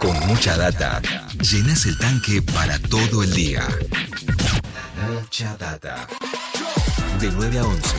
[0.00, 1.00] Con mucha data,
[1.40, 3.62] llenas el tanque para todo el día.
[5.10, 6.06] Mucha data.
[7.20, 7.96] De 9 a 11.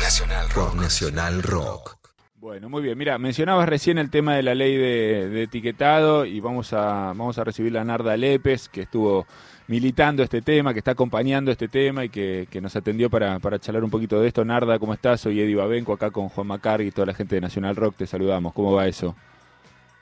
[0.00, 0.74] Nacional Rock.
[0.76, 1.96] Nacional Rock.
[2.36, 2.96] Bueno, muy bien.
[2.96, 7.44] Mira, mencionabas recién el tema de la ley de, etiquetado y vamos a, vamos a
[7.44, 9.26] recibir a Narda Lepes, que estuvo
[9.66, 13.90] militando este tema, que está acompañando este tema y que, nos atendió para, charlar un
[13.90, 14.44] poquito de esto.
[14.44, 15.22] Narda, ¿cómo estás?
[15.22, 17.96] Soy Eddie Babenco, acá con Juan Macar y toda la gente de Nacional Rock.
[17.96, 18.52] Te saludamos.
[18.52, 19.16] ¿Cómo va eso?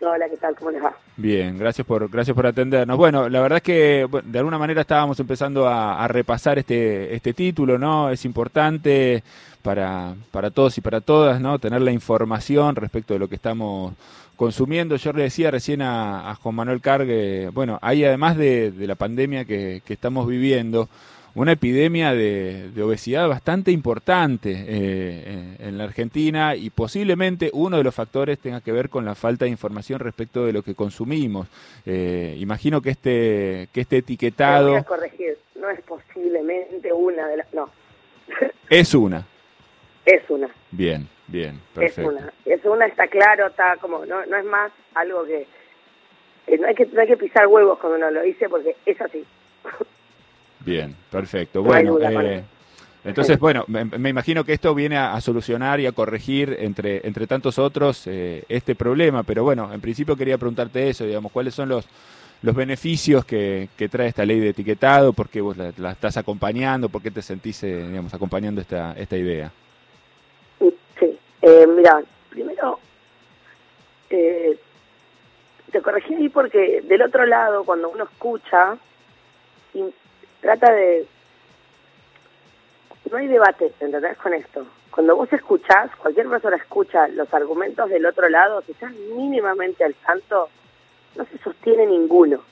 [0.05, 0.57] Hola, ¿qué tal?
[0.57, 0.97] ¿Cómo les va?
[1.17, 2.97] Bien, gracias por, gracias por atendernos.
[2.97, 7.79] Bueno, la verdad es que de alguna manera estábamos empezando a, repasar este, este título,
[7.79, 8.11] ¿no?
[8.11, 9.23] Es importante
[9.63, 11.61] para, para todos y para todas, ¿no?
[11.61, 13.95] Tener la información respecto de lo que estamos
[14.35, 14.97] consumiendo.
[14.97, 19.83] Yo le decía recién a, Juan Manuel Cargue, bueno, hay además de, la pandemia que
[19.87, 20.89] estamos viviendo,
[21.35, 27.95] una epidemia de, obesidad bastante importante eh, en la Argentina y posiblemente uno de los
[27.95, 31.49] factores tenga que ver con la falta de información respecto de lo que consumimos.
[31.87, 34.71] Eh, imagino que este, que este etiquetado...
[34.71, 37.53] voy a corregir, no es posiblemente una de las...
[37.55, 37.71] No.
[38.69, 39.27] Es una.
[40.07, 40.49] Es una.
[40.71, 42.01] Bien, bien, perfecto.
[42.01, 45.47] Es una, es una, está claro, está como, no, no es más algo que...
[46.59, 49.25] no, hay que no hay que pisar huevos cuando uno lo dice porque es así.
[50.65, 51.63] Bien, perfecto.
[51.63, 52.45] Bueno, eh,
[53.05, 57.59] entonces, bueno, me, imagino que esto viene a, solucionar y a corregir, entre, entre tantos
[57.59, 59.23] otros, eh, este problema.
[59.25, 61.89] Pero bueno, en principio quería preguntarte eso, digamos, ¿cuáles son los,
[62.43, 65.13] los beneficios que, que trae esta ley de etiquetado?
[65.13, 66.89] ¿Por qué vos la, estás acompañando?
[66.89, 69.51] ¿Por qué te sentís, eh, digamos, acompañando esta, esta idea?
[70.61, 72.79] Sí, eh, mira, primero
[75.73, 78.77] te corregí ahí porque del otro lado, cuando uno escucha,
[80.43, 81.07] trata de...
[83.11, 84.19] No hay debate, ¿entendés?
[84.19, 84.67] Con esto.
[84.91, 89.95] Cuando vos escuchás, cualquier persona escucha los argumentos del otro lado, si estás mínimamente al
[90.05, 90.51] santo,
[91.17, 92.43] no se sostiene ninguno.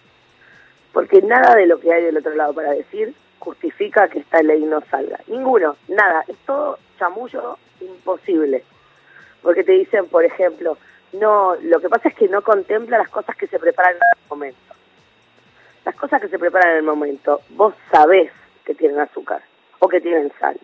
[0.92, 4.62] Porque nada de lo que hay del otro lado para decir justifica que esta ley
[4.62, 5.18] no salga.
[5.26, 6.24] Ninguno, nada.
[6.28, 8.64] Es todo chamullo imposible.
[9.42, 10.76] Porque te dicen, por ejemplo,
[11.12, 14.28] no, lo que pasa es que no contempla las cosas que se preparan en el
[14.28, 14.69] momento
[15.84, 18.30] las cosas que se preparan en el momento, vos sabés
[18.64, 19.42] que tienen azúcar
[19.78, 20.58] o que tienen sal.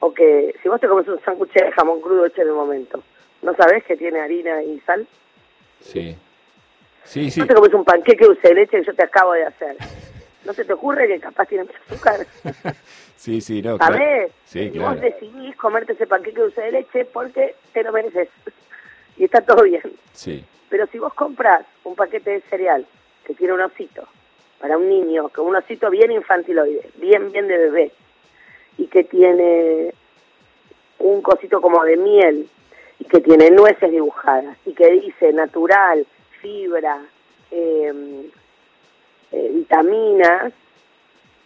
[0.00, 3.02] O que si vos te comes un sándwich de jamón crudo hecho en el momento,
[3.42, 5.06] ¿no sabés que tiene harina y sal?
[5.80, 6.16] Sí.
[7.04, 7.40] Sí, sí.
[7.40, 9.76] No te comes un panqueque dulce de leche que yo te acabo de hacer.
[10.44, 12.26] ¿No se te ocurre que capaz tiene mucho azúcar?
[13.16, 13.76] sí, sí, no.
[13.78, 14.32] ¿Sabés?
[14.44, 18.28] Sí, y vos decidís comerte ese panqueque dulce de leche porque te lo mereces.
[19.16, 19.82] y está todo bien.
[20.12, 20.44] Sí.
[20.68, 22.86] Pero si vos compras un paquete de cereal
[23.24, 24.08] que tiene un osito,
[24.62, 27.90] para un niño, con un osito bien infantiloide, bien, bien de bebé,
[28.78, 29.92] y que tiene
[31.00, 32.48] un cosito como de miel,
[33.00, 36.06] y que tiene nueces dibujadas, y que dice natural,
[36.40, 37.02] fibra,
[37.50, 38.30] em,
[39.32, 40.52] eh, vitaminas,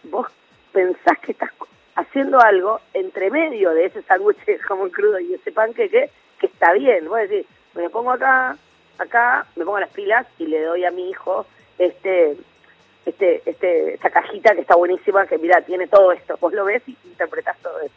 [0.03, 0.27] vos
[0.71, 1.49] pensás que estás
[1.95, 6.73] haciendo algo entre medio de ese sándwich de jamón crudo y ese panqueque que está
[6.73, 7.09] bien.
[7.09, 8.55] Vos decís, me pongo acá,
[8.99, 11.47] acá, me pongo las pilas y le doy a mi hijo
[11.79, 12.37] este
[13.07, 16.37] este, este, esta cajita que está buenísima, que mira, tiene todo esto.
[16.41, 17.95] Vos lo ves y interpretás todo eso.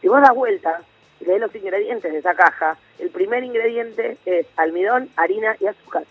[0.00, 0.80] Si vos das vuelta
[1.20, 6.04] y lees los ingredientes de esa caja, el primer ingrediente es almidón, harina y azúcar.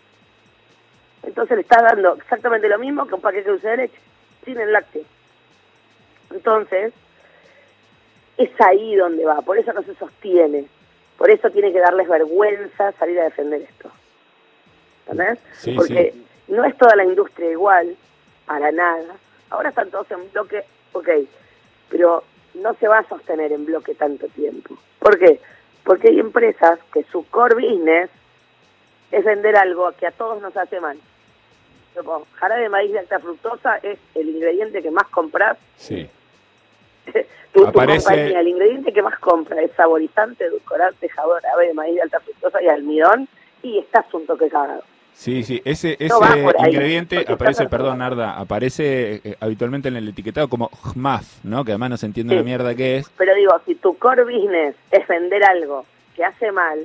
[1.24, 4.00] Entonces le estás dando exactamente lo mismo que un paquete de dulce de leche,
[4.44, 5.04] sin el lácteo.
[6.30, 6.94] Entonces,
[8.38, 10.66] es ahí donde va, por eso no se sostiene.
[11.18, 13.90] Por eso tiene que darles vergüenza salir a defender esto.
[15.08, 15.40] ¿Entendés?
[15.76, 16.14] Porque
[16.48, 17.96] no es toda la industria igual,
[18.46, 19.16] para nada.
[19.50, 20.64] Ahora están todos en bloque,
[20.94, 21.10] ok,
[21.90, 22.24] pero
[22.56, 24.78] no se va a sostener en bloque tanto tiempo.
[25.00, 25.40] ¿Por qué?
[25.84, 28.10] Porque hay empresas que su core business
[29.12, 30.98] es vender algo que a todos nos hace mal.
[31.96, 35.58] Como jarabe de maíz de alta fructosa es el ingrediente que más compras.
[35.78, 36.10] Sí.
[37.54, 42.20] tu, compañía, el ingrediente que más compra es saborizante, edulcorante, jarabe de maíz de alta
[42.20, 43.30] fructosa y almidón
[43.62, 44.84] y está un toque cagado.
[45.16, 46.16] Sí, sí, ese, ese
[46.60, 51.64] ingrediente aparece, perdón Narda, aparece eh, habitualmente en el etiquetado como HMAF, ¿no?
[51.64, 53.10] Que además no se entiende la mierda que es.
[53.18, 55.86] Pero digo, si tu core business es vender algo
[56.16, 56.80] que hace mal,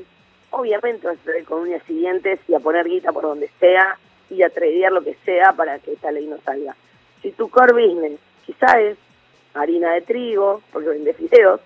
[0.50, 3.98] obviamente vas a con uñas siguientes y a poner guita por donde sea
[4.30, 6.76] y a tradear lo que sea para que esta ley no salga.
[7.22, 8.96] Si tu core business quizá es
[9.54, 11.60] harina de trigo, porque vendes fideos,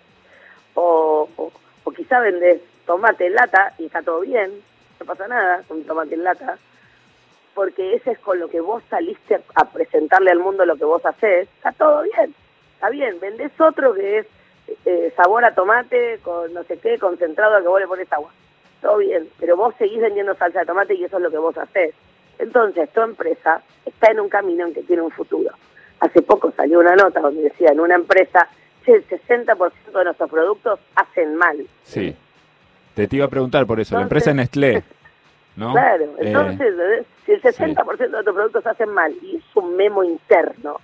[0.73, 1.53] o, o,
[1.85, 4.51] o quizá vendes tomate en lata y está todo bien,
[5.01, 6.59] no pasa nada con tomate en lata,
[7.55, 11.05] porque ese es con lo que vos saliste a presentarle al mundo lo que vos
[11.05, 12.35] haces, está todo bien,
[12.75, 14.27] está bien, vendés otro que es
[14.85, 18.31] eh, sabor a tomate con no sé qué, concentrado a que vos le pones agua,
[18.81, 21.57] todo bien, pero vos seguís vendiendo salsa de tomate y eso es lo que vos
[21.57, 21.95] haces.
[22.39, 25.51] Entonces, tu empresa está en un camino en que tiene un futuro.
[26.01, 28.49] Hace poco salió una nota donde decía en una empresa,
[28.85, 31.67] que el 60% de nuestros productos hacen mal.
[31.83, 32.15] Sí.
[32.95, 34.83] Te, te iba a preguntar por eso, la empresa es Nestlé.
[35.57, 35.73] ¿no?
[35.73, 37.05] Claro, Eh, entonces, ¿eh?
[37.25, 40.81] si el 60% de tus productos hacen mal y es un memo interno,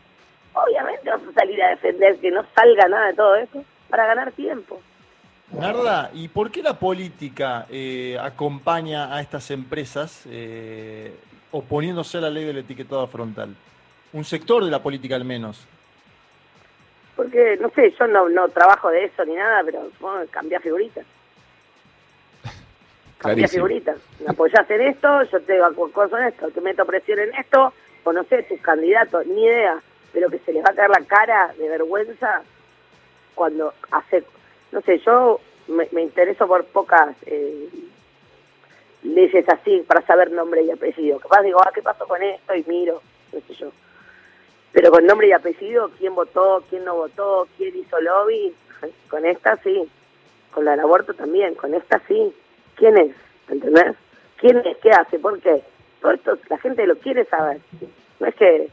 [0.53, 4.33] obviamente vas a salir a defender que no salga nada de todo eso para ganar
[4.33, 4.81] tiempo.
[5.53, 11.13] Narda, ¿y por qué la política eh, acompaña a estas empresas eh,
[11.51, 13.57] oponiéndose a la ley del etiquetado frontal?
[14.13, 15.67] Un sector de la política al menos.
[17.17, 20.61] Porque, no sé, yo no, no trabajo de eso ni nada, pero supongo que cambia
[20.61, 21.05] figuritas.
[23.21, 23.67] Clarísimo.
[23.67, 23.99] figuritas.
[24.21, 25.59] Me apoyás en esto, yo te
[25.93, 27.73] cosas en esto, te meto presión en esto,
[28.05, 29.79] o no sé, tus candidatos, ni idea,
[30.13, 32.43] pero que se les va a caer la cara de vergüenza
[33.35, 34.25] cuando hace,
[34.73, 35.39] no sé, yo
[35.69, 37.69] me, me intereso por pocas eh,
[39.03, 41.19] leyes así para saber nombre y apellido.
[41.19, 42.55] Capaz digo, ah, ¿qué pasó con esto?
[42.55, 43.03] Y miro,
[43.33, 43.71] no sé yo.
[44.73, 48.55] Pero con nombre y apellido, quién votó, quién no votó, quién hizo lobby,
[49.09, 49.89] con esta sí.
[50.53, 52.35] Con la del aborto también, con esta sí.
[52.81, 53.15] ¿Quién es?
[53.47, 53.95] ¿Entendés?
[54.39, 54.79] ¿Quién es?
[54.79, 55.19] ¿Qué hace?
[55.19, 55.63] ¿Por qué?
[56.01, 57.61] Todo esto la gente lo quiere saber.
[58.19, 58.69] No es que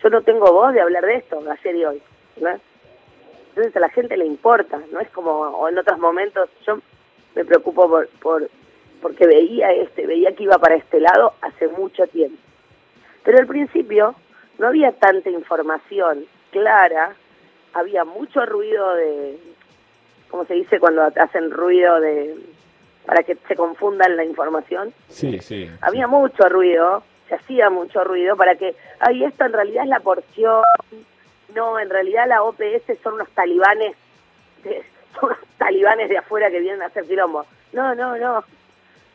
[0.00, 2.02] yo no tengo voz de hablar de esto ayer y hoy.
[2.36, 2.62] ¿entendés?
[3.48, 6.78] Entonces a la gente le importa, no es como o en otros momentos yo
[7.34, 8.48] me preocupo por, por
[9.02, 12.38] porque veía este, veía que iba para este lado hace mucho tiempo.
[13.24, 14.14] Pero al principio
[14.58, 17.16] no había tanta información clara,
[17.72, 19.38] había mucho ruido de,
[20.30, 22.36] ¿cómo se dice cuando hacen ruido de,
[23.06, 24.92] para que se confundan la información?
[25.08, 25.70] Sí, sí.
[25.80, 30.00] Había mucho ruido, se hacía mucho ruido para que, ay, esto en realidad es la
[30.00, 30.62] porción,
[31.54, 33.96] no, en realidad la OPS son unos talibanes,
[34.64, 34.82] de-
[35.14, 37.44] son unos talibanes de afuera que vienen a hacer quilombo.
[37.72, 38.44] No, no, no.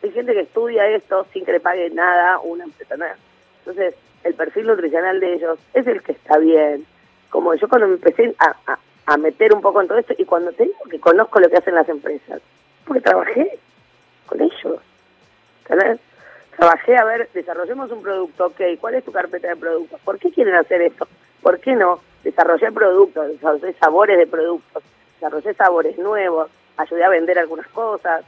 [0.02, 2.96] Hay gente que estudia esto sin que le pague nada una empresa.
[2.96, 3.18] nada.
[3.60, 6.86] Entonces, el perfil nutricional de ellos es el que está bien.
[7.30, 10.24] Como yo cuando me empecé a, a, a meter un poco en todo esto, y
[10.26, 12.42] cuando te digo que conozco lo que hacen las empresas,
[12.86, 13.60] porque trabajé
[14.30, 14.80] con ellos.
[15.62, 16.00] ¿entendés?
[16.56, 20.00] Trabajé a ver, desarrollemos un producto, ok, ¿cuál es tu carpeta de productos?
[20.02, 21.08] ¿Por qué quieren hacer esto?
[21.42, 22.00] ¿Por qué no?
[22.24, 24.84] Desarrollé productos, desarrollé sabores de productos,
[25.16, 28.26] desarrollé sabores nuevos, ayudé a vender algunas cosas,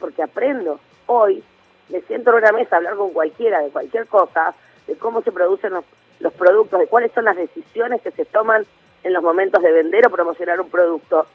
[0.00, 0.80] porque aprendo.
[1.06, 1.44] Hoy
[1.90, 4.54] me siento en una mesa a hablar con cualquiera de cualquier cosa,
[4.86, 5.84] de cómo se producen los,
[6.20, 8.64] los productos, de cuáles son las decisiones que se toman
[9.02, 11.26] en los momentos de vender o promocionar un producto.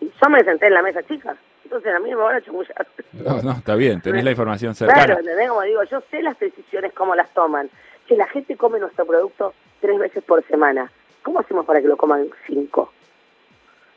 [0.00, 1.36] Y yo me senté en la mesa chica,
[1.70, 2.86] entonces a mí me van a chamullar.
[3.12, 5.20] No, no, está bien, tenés la información Claro, cercana.
[5.20, 5.48] ¿entendés?
[5.48, 7.70] Como digo, yo sé las decisiones, cómo las toman.
[8.08, 10.90] Que la gente come nuestro producto tres veces por semana.
[11.22, 12.92] ¿Cómo hacemos para que lo coman cinco?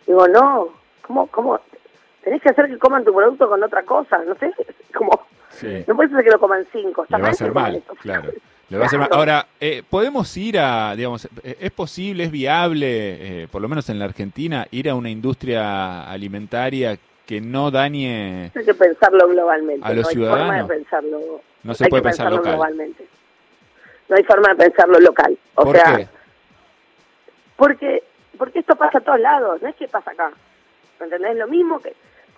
[0.06, 0.70] Digo, no,
[1.02, 1.60] ¿cómo, cómo?
[2.24, 4.52] Tenés que hacer que coman tu producto con otra cosa, no sé,
[4.96, 5.10] como,
[5.50, 5.84] Sí.
[5.88, 7.04] no puedes hacer que lo coman cinco.
[7.04, 7.96] está Le va a hacer mal, esto.
[7.96, 8.32] claro.
[8.70, 9.08] Le va a hacer mal.
[9.08, 9.20] Claro.
[9.20, 13.90] Ahora, eh, ¿podemos ir a, digamos, eh, es posible, es viable, eh, por lo menos
[13.90, 19.86] en la Argentina, ir a una industria alimentaria que no dañe, Hay que pensarlo globalmente.
[19.88, 20.48] A los no hay ciudadanos.
[20.48, 21.42] forma de pensarlo.
[21.64, 22.52] no se hay puede que pensar pensarlo local?
[22.54, 23.08] globalmente.
[24.10, 25.38] No hay forma de pensarlo local.
[25.56, 26.08] O ¿Por sea, qué?
[27.56, 28.04] porque
[28.38, 30.32] porque esto pasa a todos lados, no es que pasa acá.
[31.00, 31.36] ¿Entendés?
[31.38, 31.94] Lo mismo que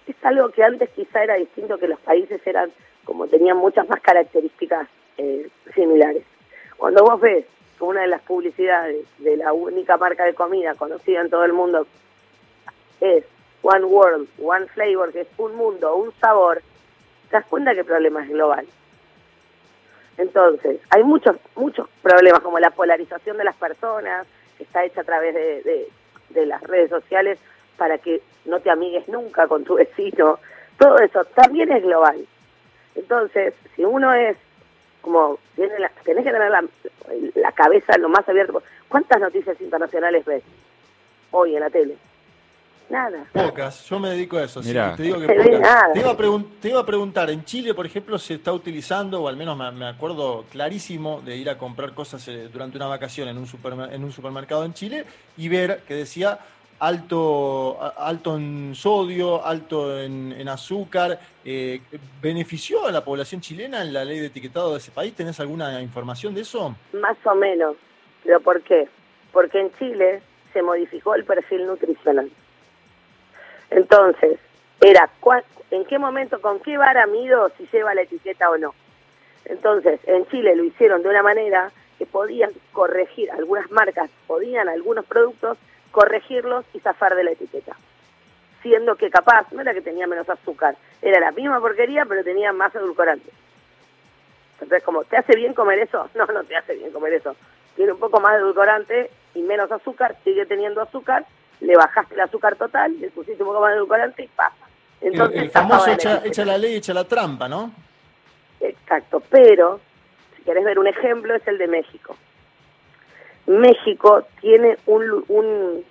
[0.08, 2.70] es algo que antes quizá era distinto, que los países eran
[3.06, 4.88] como tenían muchas más características
[5.18, 6.24] eh, similares.
[6.78, 7.46] Cuando vos ves
[7.78, 11.54] que una de las publicidades de la única marca de comida conocida en todo el
[11.54, 11.88] mundo
[13.02, 13.24] es
[13.66, 16.62] One World, One Flavor, que es un mundo, un sabor,
[17.30, 18.66] te das cuenta que el problema es global.
[20.18, 25.04] Entonces, hay muchos, muchos problemas como la polarización de las personas, que está hecha a
[25.04, 25.90] través de,
[26.30, 27.40] de, las redes sociales
[27.78, 30.40] para que no te amigues nunca con tu vecino.
[30.78, 32.26] Todo eso también es global.
[32.96, 34.38] Entonces, si uno es
[35.02, 36.64] como, tiene la- tenés que tener la,
[37.36, 38.54] la cabeza lo más abierta.
[38.88, 40.44] ¿Cuántas noticias internacionales ves
[41.32, 41.98] hoy en la tele?
[42.90, 43.26] Nada.
[43.34, 44.62] Pocas, yo me dedico a eso.
[44.62, 44.96] sí, Mirá.
[44.96, 45.60] te digo que pocas.
[45.60, 45.92] nada.
[45.94, 49.22] Te iba, a pregun- te iba a preguntar, en Chile, por ejemplo, se está utilizando,
[49.24, 52.86] o al menos me, me acuerdo clarísimo de ir a comprar cosas eh, durante una
[52.88, 53.48] vacación en un,
[53.92, 56.38] en un supermercado en Chile y ver que decía
[56.78, 61.20] alto, alto en sodio, alto en, en azúcar.
[61.44, 61.82] eh,
[62.22, 65.14] ¿Benefició a la población chilena en la ley de etiquetado de ese país?
[65.16, 66.76] ¿Tenés alguna información de eso?
[66.94, 67.76] Más o menos.
[68.24, 68.88] ¿Pero por qué?
[69.32, 70.22] Porque en Chile
[70.54, 72.30] se modificó el perfil nutricional.
[73.70, 74.40] Entonces,
[74.82, 75.10] era
[75.72, 78.74] en qué momento, con qué vara mido si lleva la etiqueta o no.
[79.46, 85.06] Entonces, en Chile lo hicieron de una manera que podían corregir, algunas marcas podían algunos
[85.06, 85.58] productos
[85.92, 87.76] corregirlos y zafar de la etiqueta.
[88.62, 92.52] Siendo que capaz, no era que tenía menos azúcar, era la misma porquería, pero tenía
[92.52, 93.30] más edulcorante.
[94.54, 96.10] Entonces, como, ¿te hace bien comer eso?
[96.16, 97.36] No, no te hace bien comer eso.
[97.76, 101.26] Tiene un poco más de edulcorante y menos azúcar, sigue teniendo azúcar,
[101.62, 104.56] le bajaste el azúcar total, le pusiste un poco más de edulcorante y pasa.
[105.02, 107.72] Entonces, el, famoso echa, echa, la ley, echa la trampa, ¿no?
[108.60, 109.80] Exacto, pero
[110.36, 112.16] si querés ver un ejemplo es el de México.
[113.46, 115.86] México tiene un, un,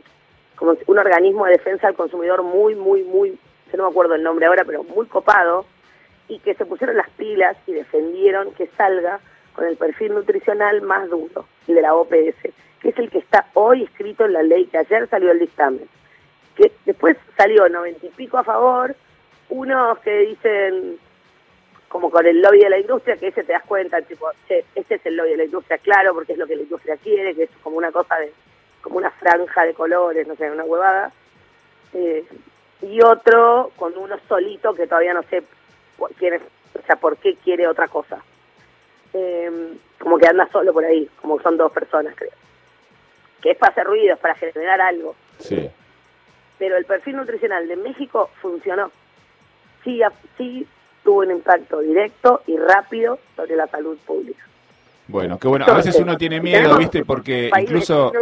[0.56, 3.38] como un organismo de defensa del consumidor muy, muy, muy,
[3.70, 5.66] yo no me acuerdo el nombre ahora, pero muy copado,
[6.28, 9.20] y que se pusieron las pilas y defendieron que salga
[9.54, 12.42] con el perfil nutricional más duro, el de la OPS,
[12.80, 15.88] que es el que está hoy escrito en la ley, que ayer salió el dictamen.
[16.56, 18.94] Que después salió noventa y pico a favor,
[19.48, 20.98] unos que dicen,
[21.88, 24.96] como con el lobby de la industria, que ese te das cuenta, tipo, che, este
[24.96, 27.44] es el lobby de la industria, claro, porque es lo que la industria quiere, que
[27.44, 28.32] es como una cosa de,
[28.82, 31.12] como una franja de colores, no sé, una huevada.
[31.92, 32.24] Eh,
[32.82, 35.42] y otro con uno solito que todavía no sé
[36.18, 36.34] quién
[36.74, 38.22] o sea, por qué quiere otra cosa.
[39.14, 42.32] Eh, como que anda solo por ahí, como son dos personas, creo.
[43.40, 45.14] Que es para hacer ruidos, para generar algo.
[45.38, 45.70] Sí.
[46.58, 48.90] Pero el perfil nutricional de México funcionó.
[49.84, 50.00] Sí,
[50.36, 50.66] sí
[51.02, 54.42] tuvo un impacto directo y rápido sobre la salud pública.
[55.06, 55.66] Bueno, qué bueno.
[55.68, 57.04] A veces uno tiene miedo, ¿viste?
[57.04, 58.12] Porque incluso...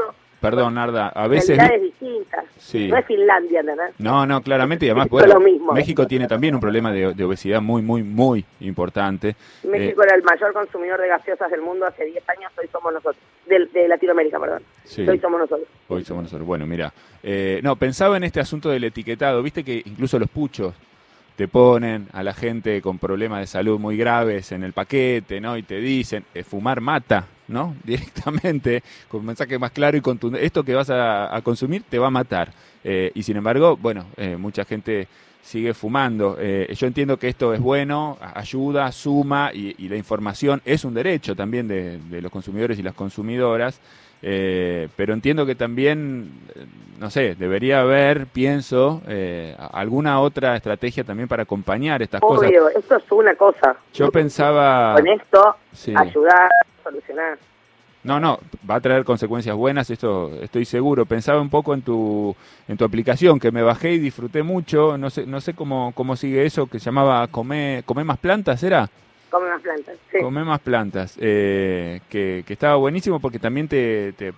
[0.42, 1.56] Perdón, Narda, a veces...
[1.80, 2.44] distintas.
[2.74, 3.90] No es Finlandia, ¿verdad?
[3.98, 4.86] No, no, claramente.
[4.86, 5.38] Y además, bueno,
[5.72, 9.36] México tiene también un problema de, obesidad muy, muy, muy importante.
[9.62, 13.22] México era el mayor consumidor de gaseosas del mundo hace 10 años, hoy somos nosotros.
[13.46, 14.62] De, Latinoamérica, perdón.
[15.08, 15.68] Hoy somos nosotros.
[15.86, 16.46] Hoy somos nosotros.
[16.46, 16.92] Bueno, mira.
[17.22, 19.44] Eh, no, pensaba en este asunto del etiquetado.
[19.44, 20.74] Viste que incluso los puchos
[21.36, 25.56] te ponen a la gente con problemas de salud muy graves en el paquete, ¿no?
[25.56, 27.76] Y te dicen, eh, fumar mata, ¿no?
[27.84, 30.44] Directamente, con un mensaje más claro y contundente.
[30.46, 32.52] Esto que vas a, consumir te va a matar.
[32.84, 35.06] Eh, y sin embargo, bueno, eh, mucha gente
[35.42, 36.38] sigue fumando.
[36.38, 41.66] yo entiendo que esto es bueno, ayuda, suma y, la información es un derecho también
[41.66, 43.80] de, de los consumidores y las consumidoras.
[44.24, 46.30] Eh, pero entiendo que también,
[47.00, 52.48] no sé, debería haber, pienso, eh, alguna otra estrategia también para acompañar estas cosas.
[52.48, 53.76] Obvio, esto es una cosa.
[53.92, 54.94] Yo pensaba...
[54.94, 55.56] Con esto,
[55.96, 56.50] ayudar,
[56.82, 57.38] solucionar.
[58.04, 61.06] No, no, va a traer consecuencias buenas, esto estoy seguro.
[61.06, 62.34] Pensaba un poco en tu
[62.66, 64.98] en tu aplicación que me bajé y disfruté mucho.
[64.98, 68.60] No sé no sé cómo cómo sigue eso que se llamaba Come come más plantas,
[68.64, 68.90] ¿era?
[69.32, 70.18] Come más plantas, sí.
[70.20, 74.34] Come más plantas, eh, que, estaba buenísimo porque también te, te,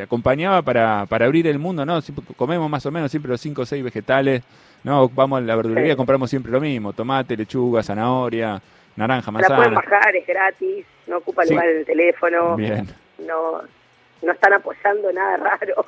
[0.00, 1.98] acompañaba para, para, abrir el mundo, ¿no?
[2.36, 4.44] comemos más o menos siempre los cinco o seis vegetales,
[4.84, 5.08] ¿no?
[5.08, 8.62] Vamos a la verdulería, compramos siempre lo mismo, tomate, lechuga, zanahoria,
[9.00, 9.54] naranja, manzana.
[9.54, 12.56] La pueden bajar, es gratis, no ocupa lugar en el teléfono.
[12.56, 12.86] Bien.
[13.18, 13.62] No,
[14.22, 15.86] no están apoyando nada raro.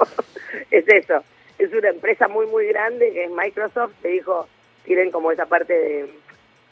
[0.70, 1.22] es eso.
[1.58, 4.48] Es una empresa muy, muy grande que es Microsoft, te dijo,
[4.84, 6.10] tienen como esa parte de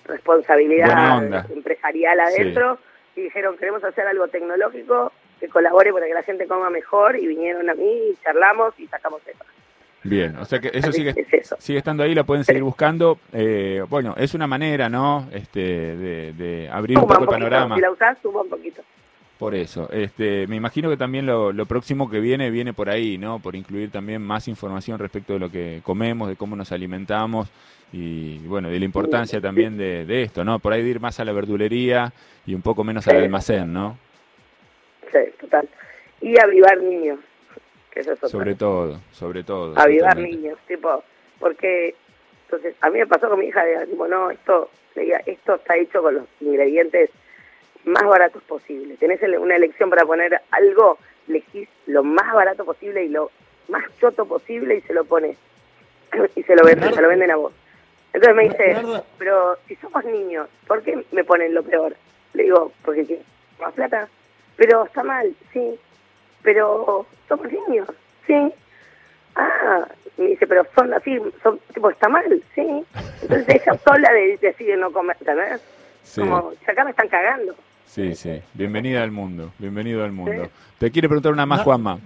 [0.05, 2.79] responsabilidad empresarial adentro
[3.17, 7.27] y dijeron queremos hacer algo tecnológico que colabore para que la gente coma mejor y
[7.27, 9.45] vinieron a mí y charlamos y sacamos eso.
[10.03, 11.15] Bien, o sea que eso sigue,
[11.59, 13.19] sigue estando ahí, la pueden seguir buscando.
[13.33, 15.29] Eh, bueno, es una manera, ¿no?
[15.33, 17.75] Este, de, abrir un poco el panorama.
[17.75, 18.83] Si la usás, suma un poquito.
[19.39, 23.19] Por eso, este, me imagino que también lo, lo, próximo que viene viene por ahí,
[23.19, 23.39] ¿no?
[23.39, 27.51] Por incluir también más información respecto de lo que comemos, de cómo nos alimentamos
[27.93, 30.59] y bueno, de la importancia también de, esto, ¿no?
[30.59, 32.13] Por ahí de ir más a la verdulería
[32.45, 33.99] y un poco menos al almacén, ¿no?
[35.13, 35.69] Sí, total.
[36.21, 37.21] Y avivar niños,
[37.97, 39.73] que eso es Sobre todo, sobre todo.
[39.79, 41.03] Avivar niños, tipo,
[41.39, 41.95] porque,
[42.45, 46.03] entonces, a mí me pasó con mi hija, de, tipo, no, esto, esto está hecho
[46.03, 47.11] con los ingredientes
[47.85, 48.97] más baratos posible.
[48.99, 53.31] Tenés una elección para poner algo, elegís lo más barato posible y lo
[53.69, 55.39] más choto posible y se lo pones
[56.35, 57.53] y se lo venden, se lo venden a vos.
[58.13, 61.97] Entonces me dice, pero si somos niños, ¿por qué me ponen lo peor?
[62.35, 63.21] Le digo, porque
[63.59, 64.09] más plata.
[64.57, 65.79] Pero está mal, sí.
[66.47, 67.89] Pero somos niños,
[68.25, 68.53] sí.
[69.35, 69.85] Ah,
[70.17, 72.23] me dice, pero son así, son, tipo, está mal,
[72.55, 72.85] sí.
[73.21, 74.11] Entonces ella sola
[74.41, 75.61] decide no comer, ¿sabes?
[76.15, 77.53] Como, acá me están cagando.
[77.85, 78.41] Sí, sí.
[78.55, 80.49] Bienvenida al mundo, bienvenido al mundo.
[80.79, 81.99] Te quiere preguntar una más, Juanma.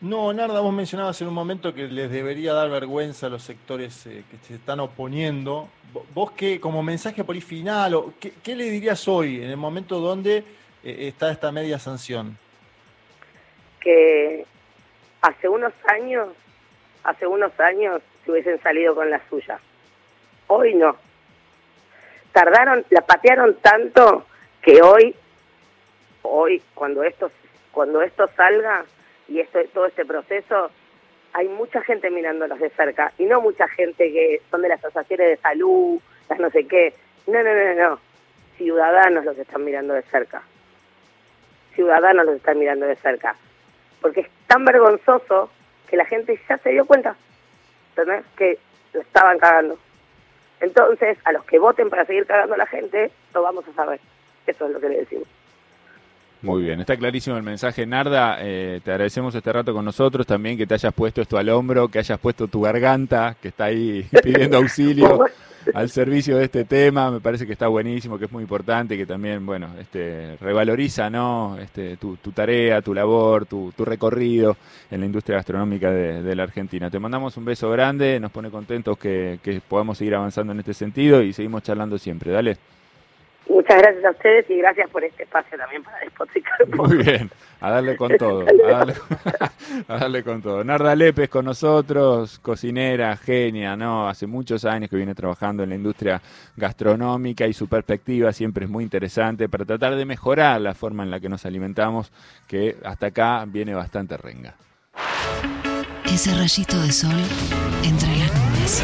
[0.00, 4.08] No, Narda, vos mencionabas en un momento que les debería dar vergüenza a los sectores
[4.08, 5.68] eh, que se están oponiendo.
[6.14, 10.00] ¿Vos qué, como mensaje por ahí final, o qué, le dirías hoy en el momento
[10.00, 10.38] donde
[10.82, 12.36] eh, está esta media sanción?
[13.80, 14.44] Que
[15.22, 16.28] hace unos años,
[17.04, 19.58] hace unos años se hubiesen salido con la suya.
[20.46, 20.96] Hoy no.
[22.32, 24.26] Tardaron, la patearon tanto
[24.62, 25.14] que hoy,
[26.22, 27.30] hoy, cuando esto,
[27.72, 28.84] cuando esto salga,
[29.28, 30.70] y esto, todo este proceso,
[31.34, 35.28] hay mucha gente mirándolos de cerca y no mucha gente que son de las asociaciones
[35.28, 36.94] de salud, las no sé qué.
[37.26, 38.00] No, no, no, no.
[38.56, 40.42] ciudadanos los están mirando de cerca.
[41.74, 43.36] Ciudadanos los están mirando de cerca.
[44.00, 45.50] Porque es tan vergonzoso
[45.88, 47.16] que la gente ya se dio cuenta,
[47.90, 48.24] ¿entendés?
[48.36, 48.58] Que
[48.92, 49.78] lo estaban cagando.
[50.60, 54.00] Entonces, a los que voten para seguir cagando a la gente, lo vamos a saber.
[54.46, 55.28] Eso es lo que le decimos.
[56.40, 58.38] Muy bien, está clarísimo el mensaje, Narda.
[58.40, 61.88] Eh, te agradecemos este rato con nosotros también, que te hayas puesto esto al hombro,
[61.88, 65.18] que hayas puesto tu garganta, que está ahí pidiendo auxilio
[65.74, 67.10] al servicio de este tema.
[67.10, 71.58] Me parece que está buenísimo, que es muy importante, que también, bueno, este, revaloriza ¿no?
[71.58, 74.56] este, tu, tarea, tu labor, tu, recorrido
[74.92, 76.88] en la industria gastronómica de, la Argentina.
[76.88, 80.72] Te mandamos un beso grande, nos pone contentos que, que podamos seguir avanzando en este
[80.72, 82.30] sentido y seguimos charlando siempre.
[82.30, 82.77] Dale.
[83.48, 87.70] Muchas gracias a ustedes y gracias por este espacio también para despotricar Muy bien, a
[87.70, 88.44] darle con todo,
[89.88, 90.62] a darle, con todo.
[90.62, 94.06] Narda Lepes con nosotros, cocinera, genia, ¿no?
[94.06, 96.20] Hace muchos años que viene trabajando en la industria
[96.56, 101.10] gastronómica y su perspectiva siempre es muy interesante para tratar de mejorar la forma en
[101.10, 102.12] la que nos alimentamos,
[102.46, 104.54] que hasta acá viene bastante renga.
[106.04, 107.10] Ese rayito de sol
[107.82, 108.82] entre las nubes.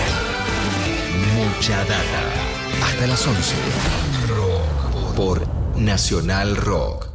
[1.36, 2.54] Mucha data.
[2.82, 4.03] Hasta las 11
[5.14, 7.13] por Nacional Rock.